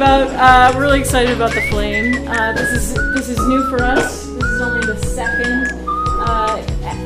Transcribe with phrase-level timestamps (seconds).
[0.00, 2.26] about uh, really excited about the flame.
[2.26, 4.24] Uh, this is this is new for us.
[4.24, 5.68] This is only the second
[6.26, 6.56] uh,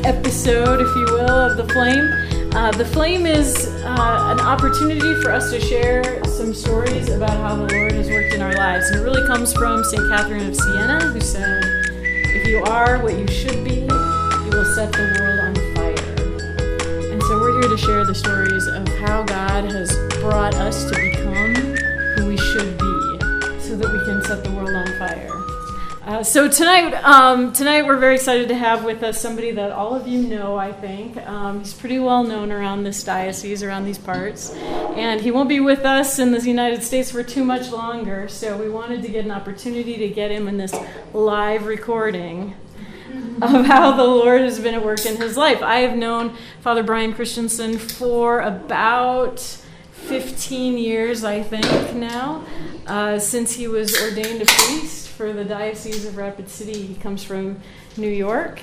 [0.04, 2.08] episode, if you will, of the flame.
[2.54, 7.57] Uh, the flame is uh, an opportunity for us to share some stories about how
[7.57, 10.54] the Lord has worked in our lives, and it really comes from Saint Catherine of
[10.54, 11.64] Siena, who said,
[11.98, 17.20] "If you are what you should be, you will set the world on fire." And
[17.25, 21.43] so we're here to share the stories of how God has brought us to become
[24.34, 25.30] set the world on fire.
[26.02, 29.94] Uh, so tonight, um, tonight we're very excited to have with us somebody that all
[29.94, 30.56] of you know.
[30.56, 34.50] I think um, he's pretty well known around this diocese, around these parts,
[34.97, 38.27] and he won't be with us in the United States for too much longer.
[38.27, 40.75] So we wanted to get an opportunity to get him in this
[41.12, 42.55] live recording
[43.41, 45.62] of how the Lord has been at work in his life.
[45.62, 49.64] I have known Father Brian Christensen for about
[50.05, 52.44] 15 years, I think, now,
[52.86, 56.86] uh, since he was ordained a priest for the Diocese of Rapid City.
[56.86, 57.60] He comes from
[57.97, 58.60] New York.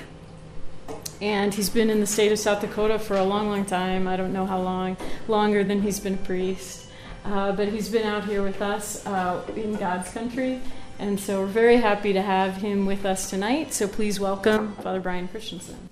[1.20, 4.06] And he's been in the state of South Dakota for a long, long time.
[4.06, 4.96] I don't know how long,
[5.28, 6.88] longer than he's been a priest.
[7.24, 10.60] Uh, but he's been out here with us uh, in God's country.
[10.98, 13.72] And so we're very happy to have him with us tonight.
[13.72, 15.88] So please welcome Father Brian Christensen.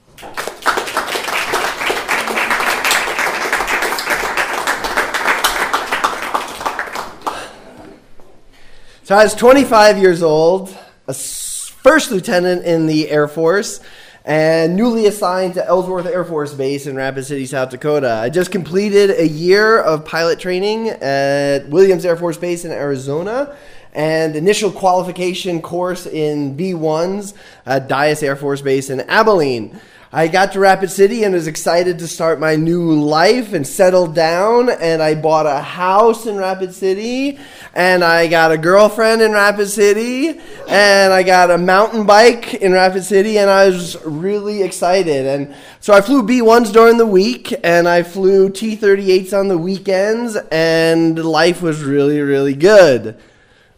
[9.11, 10.73] So I was 25 years old,
[11.09, 13.81] a first lieutenant in the Air Force,
[14.25, 18.21] and newly assigned to Ellsworth Air Force Base in Rapid City, South Dakota.
[18.23, 23.57] I just completed a year of pilot training at Williams Air Force Base in Arizona
[23.95, 27.35] and initial qualification course in B1s
[27.67, 29.81] at Dyess Air Force Base in Abilene.
[30.13, 34.09] I got to Rapid City and was excited to start my new life and settle
[34.09, 34.69] down.
[34.69, 37.39] And I bought a house in Rapid City,
[37.75, 42.73] and I got a girlfriend in Rapid City, and I got a mountain bike in
[42.73, 45.27] Rapid City, and I was really excited.
[45.27, 49.59] And so I flew B1s during the week, and I flew T 38s on the
[49.59, 53.17] weekends, and life was really, really good.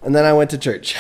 [0.01, 0.97] And then I went to church.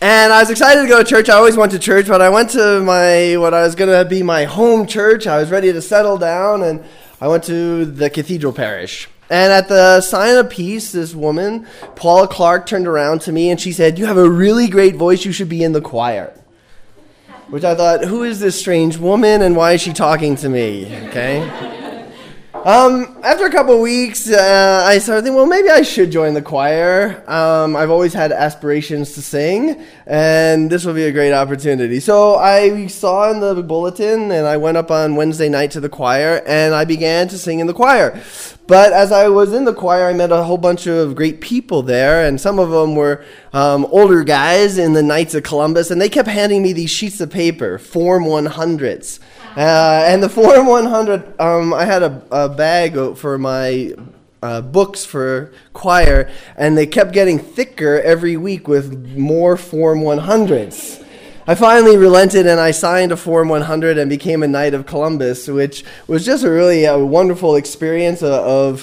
[0.00, 1.28] And I was excited to go to church.
[1.28, 4.08] I always went to church, but I went to my what I was going to
[4.08, 5.26] be my home church.
[5.26, 6.84] I was ready to settle down, and
[7.20, 9.08] I went to the cathedral parish.
[9.28, 11.66] And at the sign of peace, this woman,
[11.96, 15.24] Paula Clark, turned around to me and she said, "You have a really great voice.
[15.24, 16.32] You should be in the choir."
[17.48, 20.94] Which I thought, who is this strange woman, and why is she talking to me?
[21.08, 21.86] Okay.
[22.68, 26.42] Um, after a couple weeks, uh, I started thinking, well, maybe I should join the
[26.42, 27.24] choir.
[27.26, 31.98] Um, I've always had aspirations to sing, and this will be a great opportunity.
[31.98, 35.88] So I saw in the bulletin, and I went up on Wednesday night to the
[35.88, 38.20] choir, and I began to sing in the choir.
[38.66, 41.80] But as I was in the choir, I met a whole bunch of great people
[41.80, 43.24] there, and some of them were
[43.54, 47.18] um, older guys in the Knights of Columbus, and they kept handing me these sheets
[47.22, 49.20] of paper, Form 100s.
[49.58, 53.92] Uh, and the Form 100, um, I had a, a bag for my
[54.40, 61.04] uh, books for choir, and they kept getting thicker every week with more Form 100s.
[61.48, 65.48] I finally relented and I signed a Form 100 and became a Knight of Columbus,
[65.48, 68.32] which was just a really a wonderful experience of,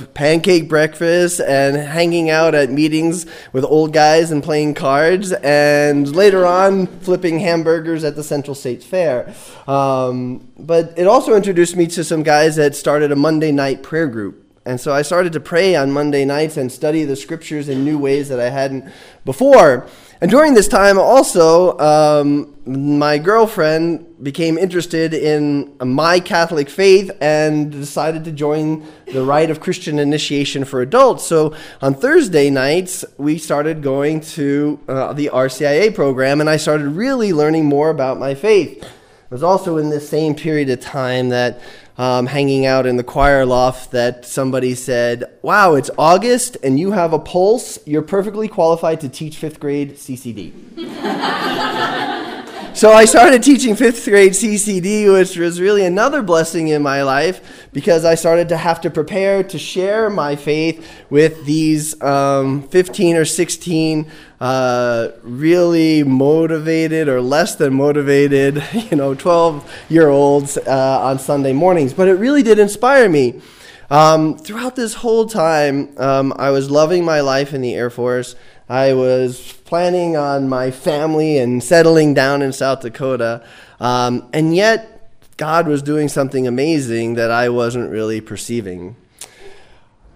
[0.01, 6.15] of pancake breakfast and hanging out at meetings with old guys and playing cards, and
[6.15, 9.31] later on flipping hamburgers at the Central States Fair.
[9.67, 14.07] Um, but it also introduced me to some guys that started a Monday night prayer
[14.07, 14.41] group.
[14.65, 17.99] And so I started to pray on Monday nights and study the scriptures in new
[17.99, 18.91] ways that I hadn't
[19.23, 19.87] before.
[20.25, 27.72] And during this time, also, um, my girlfriend became interested in my Catholic faith and
[27.72, 31.27] decided to join the rite of Christian initiation for adults.
[31.27, 36.88] So on Thursday nights, we started going to uh, the RCIA program, and I started
[36.88, 38.81] really learning more about my faith.
[38.81, 41.62] It was also in this same period of time that
[41.97, 46.92] um, hanging out in the choir loft that somebody said, Wow, it's August and you
[46.92, 47.80] have a pulse.
[47.86, 50.53] You're perfectly qualified to teach fifth grade CCD.
[52.75, 57.69] so I started teaching fifth grade CCD, which was really another blessing in my life
[57.71, 63.15] because I started to have to prepare to share my faith with these um, 15
[63.15, 70.99] or 16 uh, really motivated or less than motivated, you know, 12 year olds uh,
[71.01, 71.93] on Sunday mornings.
[71.93, 73.41] But it really did inspire me.
[73.89, 78.35] Um, throughout this whole time, um, I was loving my life in the Air Force.
[78.67, 83.45] I was planning on my family and settling down in South Dakota.
[83.79, 88.95] Um, and yet, God was doing something amazing that I wasn't really perceiving.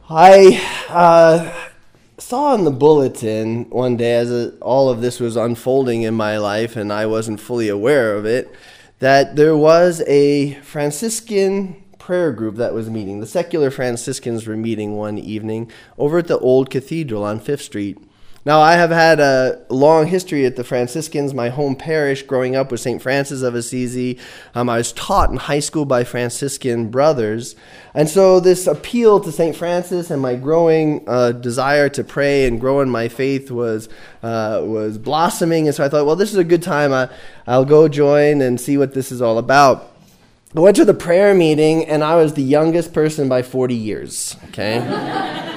[0.10, 1.69] I uh,
[2.20, 6.38] saw in the bulletin one day as a, all of this was unfolding in my
[6.38, 8.54] life and I wasn't fully aware of it
[9.00, 13.20] that there was a Franciscan prayer group that was meeting.
[13.20, 17.98] The secular Franciscans were meeting one evening over at the old cathedral on Fifth Street.
[18.46, 22.72] Now, I have had a long history at the Franciscans, my home parish, growing up
[22.72, 23.02] with St.
[23.02, 24.18] Francis of Assisi.
[24.56, 27.58] Um, I was taught in high school by Franciscan brothers.
[27.94, 29.56] And so, this appeal to St.
[29.56, 33.90] Francis and my growing uh, desire to pray and grow in my faith was,
[34.24, 35.68] uh, was blossoming.
[35.68, 36.94] And so, I thought, well, this is a good time.
[36.94, 37.10] I,
[37.46, 39.92] I'll go join and see what this is all about.
[40.56, 44.38] I went to the prayer meeting, and I was the youngest person by 40 years,
[44.46, 45.46] okay?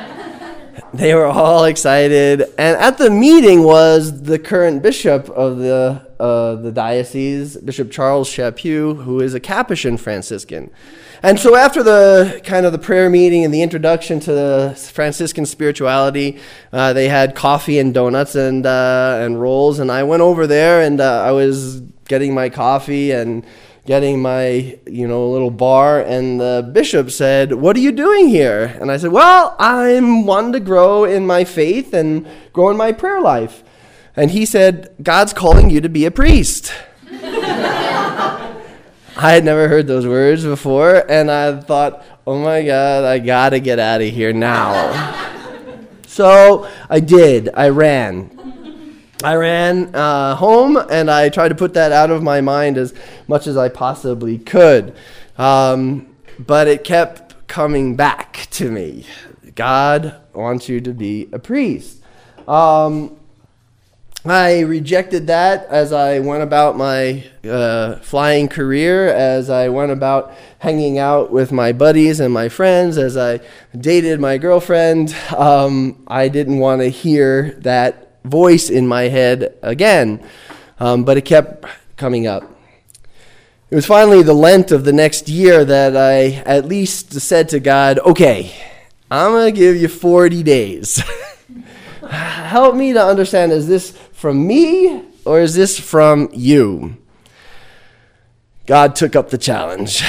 [0.94, 2.42] they were all excited.
[2.58, 8.28] And at the meeting was the current bishop of the, uh, the diocese, Bishop Charles
[8.28, 10.70] Chaput, who is a Capuchin Franciscan.
[11.22, 15.46] And so after the kind of the prayer meeting and the introduction to the Franciscan
[15.46, 16.40] spirituality,
[16.72, 19.78] uh, they had coffee and donuts and, uh, and rolls.
[19.78, 23.46] And I went over there and uh, I was getting my coffee and
[23.84, 28.76] getting my you know little bar and the bishop said what are you doing here?
[28.80, 32.92] And i said well i'm wanting to grow in my faith and grow in my
[32.92, 33.64] prayer life.
[34.14, 36.72] And he said god's calling you to be a priest.
[39.14, 43.58] I had never heard those words before and i thought oh my god i gotta
[43.58, 45.28] get out of here now.
[46.06, 47.48] So i did.
[47.54, 48.41] I ran
[49.24, 52.94] I ran uh, home and I tried to put that out of my mind as
[53.28, 54.94] much as I possibly could.
[55.38, 59.06] Um, but it kept coming back to me.
[59.54, 62.02] God wants you to be a priest.
[62.48, 63.16] Um,
[64.24, 70.32] I rejected that as I went about my uh, flying career, as I went about
[70.60, 73.40] hanging out with my buddies and my friends, as I
[73.76, 75.14] dated my girlfriend.
[75.36, 80.24] Um, I didn't want to hear that voice in my head again,
[80.78, 81.64] um, but it kept
[81.96, 82.44] coming up.
[83.70, 87.60] It was finally the Lent of the next year that I at least said to
[87.60, 88.54] God, okay,
[89.10, 91.02] I'm going to give you 40 days.
[92.08, 96.98] Help me to understand is this from me or is this from you?
[98.66, 100.02] God took up the challenge.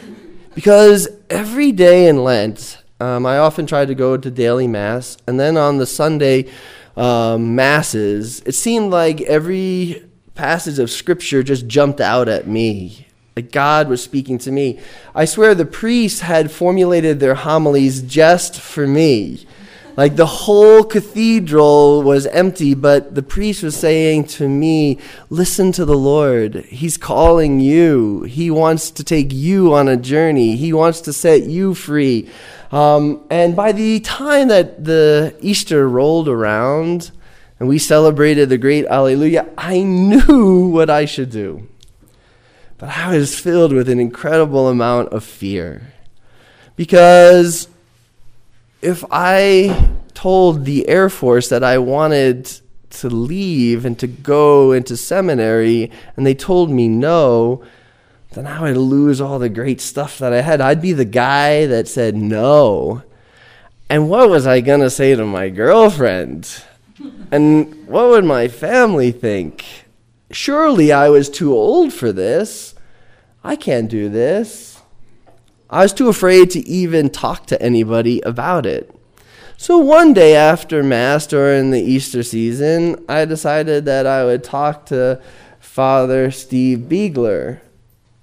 [0.54, 5.38] because every day in Lent, um, I often tried to go to daily Mass, and
[5.38, 6.50] then on the Sunday
[6.98, 10.04] um, masses, it seemed like every
[10.34, 13.06] passage of scripture just jumped out at me.
[13.36, 14.80] Like God was speaking to me.
[15.14, 19.46] I swear the priests had formulated their homilies just for me.
[19.96, 24.98] Like the whole cathedral was empty, but the priest was saying to me,
[25.30, 26.66] Listen to the Lord.
[26.66, 28.22] He's calling you.
[28.22, 32.28] He wants to take you on a journey, He wants to set you free.
[32.70, 37.10] Um, and by the time that the Easter rolled around
[37.58, 41.68] and we celebrated the great Alleluia, I knew what I should do.
[42.76, 45.94] But I was filled with an incredible amount of fear.
[46.76, 47.68] Because
[48.80, 52.50] if I told the Air Force that I wanted
[52.90, 57.64] to leave and to go into seminary, and they told me no,
[58.38, 60.60] then I would lose all the great stuff that I had.
[60.60, 63.02] I'd be the guy that said no.
[63.90, 66.62] And what was I going to say to my girlfriend?
[67.32, 69.64] And what would my family think?
[70.30, 72.76] Surely I was too old for this.
[73.42, 74.82] I can't do this.
[75.68, 78.94] I was too afraid to even talk to anybody about it.
[79.56, 84.86] So one day after Mass during the Easter season, I decided that I would talk
[84.86, 85.20] to
[85.58, 87.62] Father Steve Biegler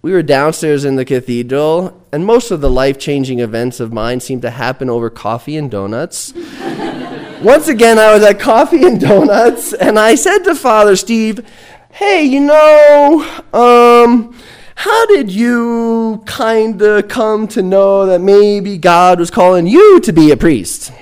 [0.06, 4.20] we were downstairs in the cathedral, and most of the life changing events of mine
[4.20, 6.32] seemed to happen over coffee and donuts.
[7.42, 11.44] Once again, I was at Coffee and Donuts, and I said to Father Steve,
[11.90, 14.40] Hey, you know, um,
[14.76, 20.14] how did you kind of come to know that maybe God was calling you to
[20.14, 20.94] be a priest?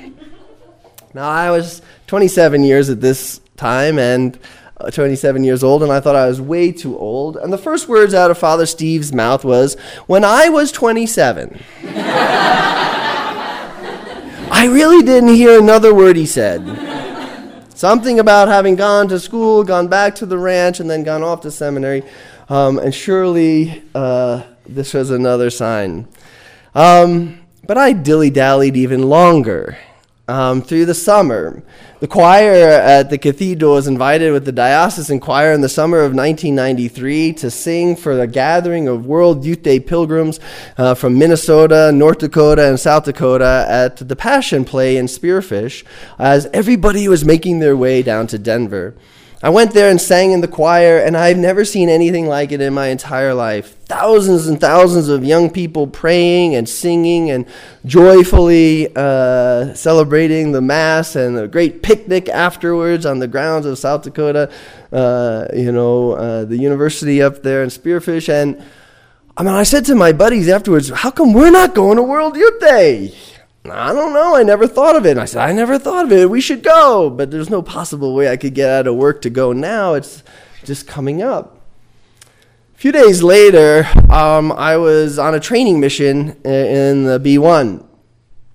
[1.13, 4.39] Now, I was 27 years at this time, and
[4.77, 7.37] uh, 27 years old, and I thought I was way too old.
[7.37, 9.75] And the first words out of Father Steve's mouth was,
[10.07, 11.61] When I was 27.
[14.55, 16.63] I really didn't hear another word he said.
[17.73, 21.41] Something about having gone to school, gone back to the ranch, and then gone off
[21.41, 22.03] to seminary.
[22.49, 26.07] Um, and surely uh, this was another sign.
[26.75, 29.77] Um, but I dilly dallied even longer.
[30.27, 31.61] Um, through the summer.
[31.99, 36.13] The choir at the cathedral was invited with the diocesan choir in the summer of
[36.13, 40.39] 1993 to sing for a gathering of World Youth Day pilgrims
[40.77, 45.83] uh, from Minnesota, North Dakota, and South Dakota at the Passion Play in Spearfish
[46.17, 48.95] as everybody was making their way down to Denver.
[49.43, 52.61] I went there and sang in the choir, and I've never seen anything like it
[52.61, 53.75] in my entire life.
[53.87, 57.45] Thousands and thousands of young people praying and singing and
[57.85, 64.03] joyfully uh, celebrating the Mass and a great picnic afterwards on the grounds of South
[64.03, 64.49] Dakota,
[64.93, 68.29] uh, you know, uh, the university up there in Spearfish.
[68.29, 68.63] And
[69.35, 72.37] I mean, I said to my buddies afterwards, how come we're not going to World
[72.37, 73.13] Youth Day?
[73.65, 74.35] I don't know.
[74.35, 75.11] I never thought of it.
[75.11, 76.29] And I said, I never thought of it.
[76.29, 77.09] We should go.
[77.09, 79.93] But there's no possible way I could get out of work to go now.
[79.93, 80.23] It's
[80.65, 81.61] just coming up.
[82.75, 87.85] A few days later, um, I was on a training mission in the B1.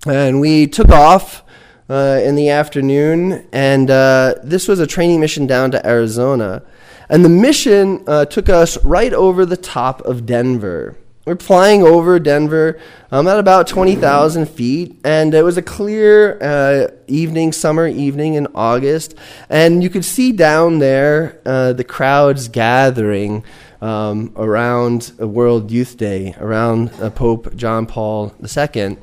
[0.07, 1.43] And we took off
[1.88, 3.49] uh, in the afternoon.
[3.50, 6.62] And uh, this was a training mission down to Arizona.
[7.09, 10.99] And the mission uh, took us right over the top of Denver.
[11.28, 12.80] We're flying over Denver
[13.12, 18.47] um, at about 20,000 feet, and it was a clear uh, evening, summer evening in
[18.54, 19.14] August,
[19.50, 23.44] and you could see down there uh, the crowds gathering
[23.82, 28.97] um, around World Youth Day, around uh, Pope John Paul II.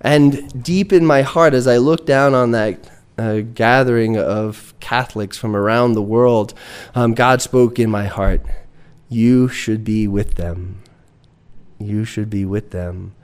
[0.00, 5.36] And deep in my heart, as I looked down on that uh, gathering of Catholics
[5.36, 6.54] from around the world,
[6.94, 8.40] um, God spoke in my heart,
[9.10, 10.80] You should be with them
[11.78, 13.14] you should be with them.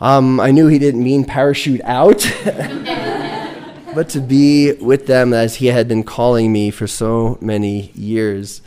[0.00, 2.26] Um, I knew he didn't mean parachute out,
[3.94, 8.62] but to be with them as he had been calling me for so many years.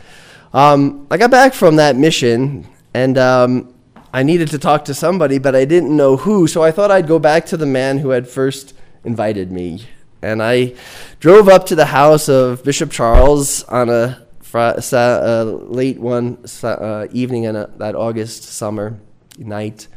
[0.54, 3.74] Um, I got back from that mission and um,
[4.14, 7.06] I needed to talk to somebody, but I didn't know who, so I thought I'd
[7.06, 8.72] go back to the man who had first
[9.04, 9.86] invited me.
[10.22, 10.74] And I
[11.20, 14.25] drove up to the house of Bishop Charles on a
[14.58, 18.98] uh, late one uh, evening in a, that August summer
[19.38, 19.88] night.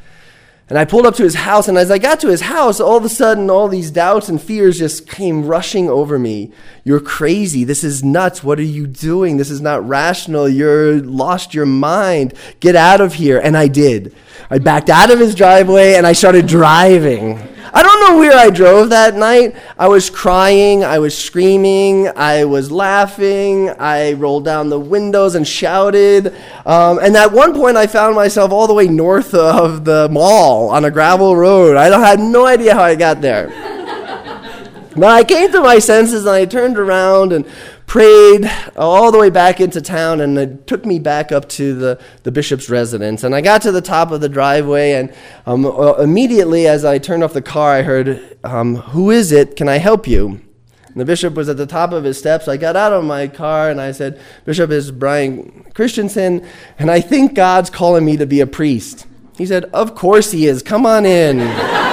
[0.70, 2.96] And I pulled up to his house, and as I got to his house, all
[2.96, 6.52] of a sudden, all these doubts and fears just came rushing over me.
[6.84, 7.64] You're crazy.
[7.64, 8.44] This is nuts.
[8.44, 9.38] What are you doing?
[9.38, 10.48] This is not rational.
[10.48, 12.36] You're lost your mind.
[12.60, 13.40] Get out of here.
[13.40, 14.16] And I did.
[14.52, 17.40] I backed out of his driveway and I started driving.
[17.74, 19.56] I don't know where I drove that night.
[19.78, 25.48] I was crying, I was screaming, I was laughing, I rolled down the windows and
[25.48, 26.36] shouted.
[26.66, 30.70] Um, and at one point, I found myself all the way north of the mall
[30.70, 31.78] on a gravel road.
[31.78, 33.48] I had no idea how I got there.
[34.96, 37.46] but I came to my senses and I turned around and
[37.90, 42.00] prayed all the way back into town and it took me back up to the,
[42.22, 43.24] the bishop's residence.
[43.24, 45.12] And I got to the top of the driveway, and
[45.48, 49.56] um, uh, immediately as I turned off the car, I heard, um, Who is it?
[49.56, 50.40] Can I help you?
[50.86, 52.48] And the bishop was at the top of his steps.
[52.48, 57.02] I got out of my car and I said, Bishop is Brian Christensen, and I
[57.02, 59.08] think God's calling me to be a priest.
[59.36, 60.62] He said, Of course he is.
[60.62, 61.40] Come on in.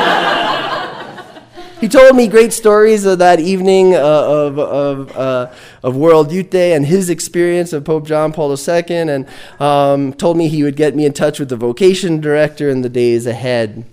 [1.80, 5.52] He told me great stories of that evening uh, of, of, uh,
[5.82, 9.28] of World Youth Day and his experience of Pope John Paul II, and
[9.60, 12.88] um, told me he would get me in touch with the vocation director in the
[12.88, 13.84] days ahead.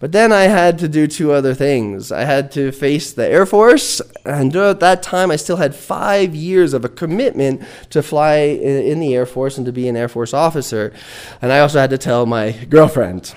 [0.00, 2.10] But then I had to do two other things.
[2.10, 6.34] I had to face the Air Force, and at that time I still had five
[6.34, 10.08] years of a commitment to fly in the Air Force and to be an Air
[10.08, 10.94] Force officer.
[11.42, 13.34] And I also had to tell my girlfriend.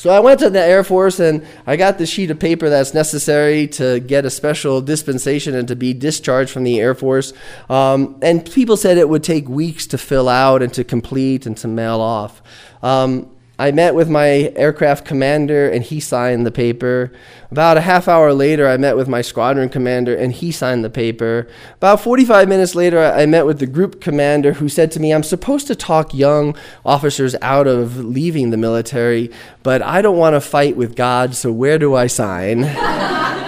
[0.00, 2.94] So I went to the Air Force and I got the sheet of paper that's
[2.94, 7.34] necessary to get a special dispensation and to be discharged from the Air Force.
[7.68, 11.54] Um, and people said it would take weeks to fill out and to complete and
[11.58, 12.40] to mail off.
[12.82, 13.30] Um,
[13.60, 17.12] I met with my aircraft commander and he signed the paper.
[17.50, 20.88] About a half hour later, I met with my squadron commander and he signed the
[20.88, 21.46] paper.
[21.74, 25.22] About 45 minutes later, I met with the group commander who said to me, I'm
[25.22, 29.30] supposed to talk young officers out of leaving the military,
[29.62, 32.64] but I don't want to fight with God, so where do I sign?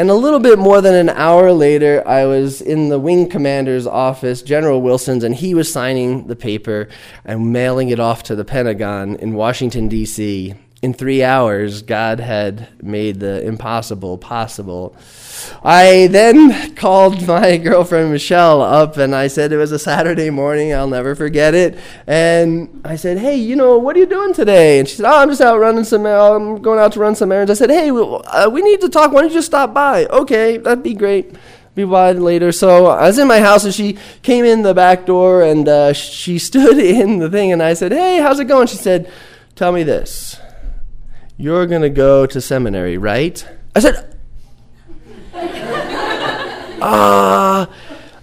[0.00, 3.86] And a little bit more than an hour later, I was in the wing commander's
[3.86, 6.88] office, General Wilson's, and he was signing the paper
[7.22, 12.82] and mailing it off to the Pentagon in Washington, D.C in three hours, God had
[12.82, 14.96] made the impossible possible.
[15.62, 20.72] I then called my girlfriend Michelle up and I said it was a Saturday morning,
[20.72, 21.78] I'll never forget it.
[22.06, 24.78] And I said, Hey, you know, what are you doing today?
[24.78, 27.30] And she said, Oh, I'm just out running some, I'm going out to run some
[27.30, 27.50] errands.
[27.50, 29.12] I said, Hey, we, uh, we need to talk.
[29.12, 30.06] Why don't you just stop by?
[30.06, 31.34] Okay, that'd be great
[31.74, 32.52] be by later.
[32.52, 35.92] So I was in my house and she came in the back door and uh,
[35.92, 38.66] she stood in the thing and I said, Hey, how's it going?
[38.66, 39.12] She said,
[39.54, 40.40] Tell me this.
[41.40, 43.42] You're going to go to seminary, right?
[43.74, 44.14] I said,
[46.82, 47.64] Uh,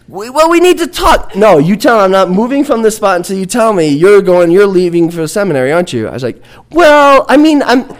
[0.07, 1.35] we, well, we need to talk.
[1.35, 4.51] No, you tell I'm not moving from this spot until you tell me you're going,
[4.51, 6.07] you're leaving for seminary, aren't you?
[6.07, 7.91] I was like, well, I mean, I'm,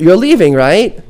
[0.00, 1.00] you're leaving, right?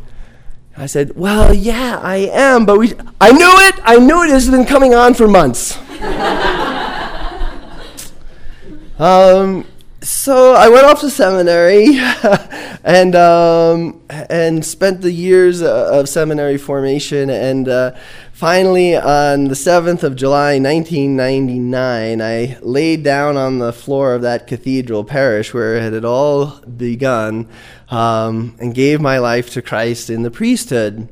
[0.77, 4.51] I said, well, yeah, I am, but we, I knew it, I knew it has
[4.51, 5.79] been coming on for months.
[8.99, 9.67] um,
[10.05, 11.87] so I went off to seminary
[12.85, 17.31] and um, and spent the years uh, of seminary formation.
[17.31, 17.97] And uh,
[18.33, 24.47] finally, on the 7th of July, 1999, I laid down on the floor of that
[24.47, 27.49] cathedral parish where it had all begun
[27.89, 31.09] um, and gave my life to Christ in the priesthood.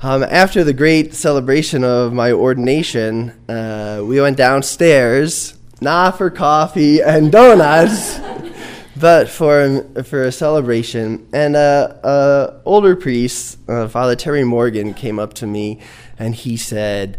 [0.00, 7.00] Um, after the great celebration of my ordination, uh, we went downstairs not for coffee
[7.00, 8.18] and donuts,
[8.96, 11.28] but for for a celebration.
[11.32, 15.80] And a uh, uh, older priest, uh, Father Terry Morgan, came up to me,
[16.18, 17.18] and he said,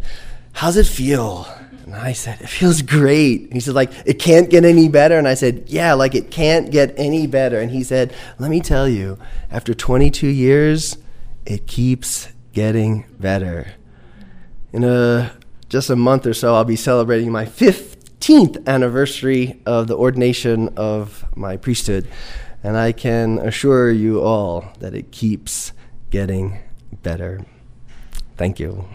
[0.53, 1.47] "How's it feel?"
[1.85, 5.17] And I said, "It feels great." And he said, "Like it can't get any better."
[5.17, 8.59] And I said, "Yeah, like it can't get any better." And he said, "Let me
[8.59, 9.17] tell you,
[9.51, 10.97] after 22 years,
[11.45, 13.73] it keeps getting better."
[14.71, 15.31] In a
[15.69, 20.69] just a month or so, I'll be celebrating my fifth 15th anniversary of the ordination
[20.75, 22.07] of my priesthood.
[22.63, 25.71] And I can assure you all that it keeps
[26.09, 26.59] getting
[27.01, 27.45] better.
[28.35, 28.85] Thank you.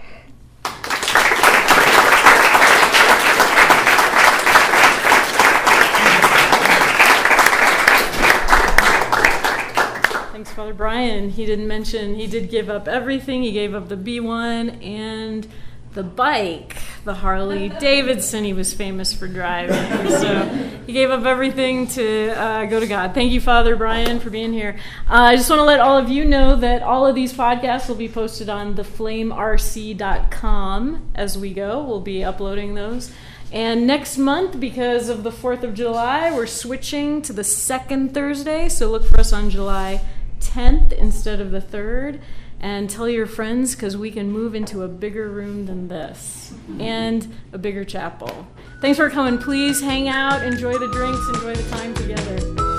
[10.32, 11.30] Thanks, Father Brian.
[11.30, 13.42] He didn't mention he did give up everything.
[13.42, 15.46] He gave up the B1 and
[15.94, 20.08] the bike, the Harley Davidson he was famous for driving.
[20.08, 20.44] So
[20.86, 23.14] he gave up everything to uh, go to God.
[23.14, 24.76] Thank you, Father Brian, for being here.
[25.08, 27.88] Uh, I just want to let all of you know that all of these podcasts
[27.88, 31.84] will be posted on theflamerc.com as we go.
[31.84, 33.12] We'll be uploading those.
[33.52, 38.68] And next month, because of the 4th of July, we're switching to the second Thursday.
[38.68, 40.00] So look for us on July
[40.40, 42.20] 10th instead of the 3rd
[42.64, 47.34] and tell your friends because we can move into a bigger room than this and
[47.52, 48.48] a bigger chapel.
[48.80, 49.36] Thanks for coming.
[49.36, 52.73] Please hang out, enjoy the drinks, enjoy the time together.